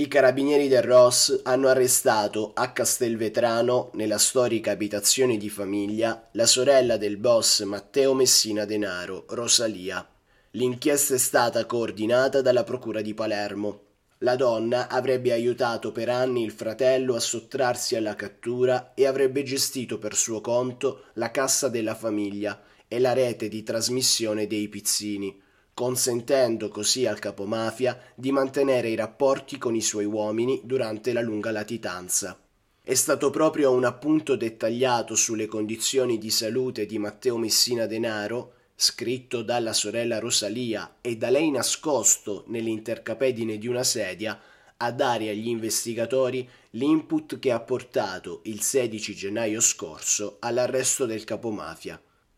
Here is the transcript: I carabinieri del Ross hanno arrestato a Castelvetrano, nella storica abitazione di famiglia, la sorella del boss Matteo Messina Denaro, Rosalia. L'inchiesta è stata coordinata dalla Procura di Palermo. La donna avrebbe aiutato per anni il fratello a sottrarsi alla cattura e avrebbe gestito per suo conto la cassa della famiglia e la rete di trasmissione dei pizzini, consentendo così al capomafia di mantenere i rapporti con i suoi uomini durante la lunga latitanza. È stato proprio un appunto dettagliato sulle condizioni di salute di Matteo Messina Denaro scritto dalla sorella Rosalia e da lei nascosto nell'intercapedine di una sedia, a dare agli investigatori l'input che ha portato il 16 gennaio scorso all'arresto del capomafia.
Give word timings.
I 0.00 0.06
carabinieri 0.06 0.68
del 0.68 0.82
Ross 0.82 1.40
hanno 1.42 1.66
arrestato 1.66 2.52
a 2.54 2.70
Castelvetrano, 2.70 3.90
nella 3.94 4.18
storica 4.18 4.70
abitazione 4.70 5.36
di 5.36 5.50
famiglia, 5.50 6.28
la 6.34 6.46
sorella 6.46 6.96
del 6.96 7.16
boss 7.16 7.64
Matteo 7.64 8.14
Messina 8.14 8.64
Denaro, 8.64 9.24
Rosalia. 9.30 10.08
L'inchiesta 10.52 11.14
è 11.14 11.18
stata 11.18 11.66
coordinata 11.66 12.40
dalla 12.42 12.62
Procura 12.62 13.00
di 13.00 13.12
Palermo. 13.12 13.86
La 14.18 14.36
donna 14.36 14.86
avrebbe 14.86 15.32
aiutato 15.32 15.90
per 15.90 16.10
anni 16.10 16.44
il 16.44 16.52
fratello 16.52 17.16
a 17.16 17.20
sottrarsi 17.20 17.96
alla 17.96 18.14
cattura 18.14 18.92
e 18.94 19.04
avrebbe 19.04 19.42
gestito 19.42 19.98
per 19.98 20.14
suo 20.14 20.40
conto 20.40 21.06
la 21.14 21.32
cassa 21.32 21.68
della 21.68 21.96
famiglia 21.96 22.62
e 22.86 23.00
la 23.00 23.14
rete 23.14 23.48
di 23.48 23.64
trasmissione 23.64 24.46
dei 24.46 24.68
pizzini, 24.68 25.42
consentendo 25.78 26.70
così 26.70 27.06
al 27.06 27.20
capomafia 27.20 27.96
di 28.16 28.32
mantenere 28.32 28.88
i 28.88 28.96
rapporti 28.96 29.58
con 29.58 29.76
i 29.76 29.80
suoi 29.80 30.06
uomini 30.06 30.60
durante 30.64 31.12
la 31.12 31.20
lunga 31.20 31.52
latitanza. 31.52 32.36
È 32.82 32.94
stato 32.94 33.30
proprio 33.30 33.70
un 33.70 33.84
appunto 33.84 34.34
dettagliato 34.34 35.14
sulle 35.14 35.46
condizioni 35.46 36.18
di 36.18 36.30
salute 36.30 36.84
di 36.84 36.98
Matteo 36.98 37.36
Messina 37.36 37.86
Denaro 37.86 38.54
scritto 38.74 39.42
dalla 39.42 39.72
sorella 39.72 40.18
Rosalia 40.18 40.96
e 41.00 41.16
da 41.16 41.30
lei 41.30 41.48
nascosto 41.52 42.42
nell'intercapedine 42.48 43.56
di 43.56 43.68
una 43.68 43.84
sedia, 43.84 44.36
a 44.78 44.90
dare 44.90 45.28
agli 45.28 45.46
investigatori 45.46 46.48
l'input 46.70 47.38
che 47.38 47.52
ha 47.52 47.60
portato 47.60 48.40
il 48.46 48.62
16 48.62 49.14
gennaio 49.14 49.60
scorso 49.60 50.38
all'arresto 50.40 51.06
del 51.06 51.22
capomafia. 51.22 52.02